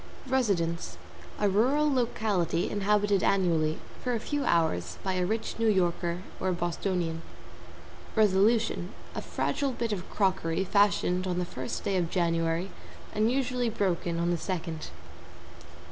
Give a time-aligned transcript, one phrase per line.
[0.27, 0.97] =RESIDENCE=
[1.39, 6.51] A rural locality inhabited annually for a few hours by a rich New Yorker or
[6.53, 7.21] Bostonian.
[8.15, 12.71] =RESOLUTION= A fragile bit of crockery fashioned on the first day of January
[13.13, 14.87] and usually broken on the second.